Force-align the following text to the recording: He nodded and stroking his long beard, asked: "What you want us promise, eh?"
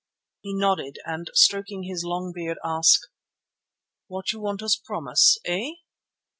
He 0.41 0.55
nodded 0.57 0.97
and 1.05 1.29
stroking 1.35 1.83
his 1.83 2.03
long 2.03 2.31
beard, 2.33 2.57
asked: 2.65 3.07
"What 4.07 4.31
you 4.31 4.39
want 4.41 4.63
us 4.63 4.75
promise, 4.75 5.37
eh?" 5.45 5.73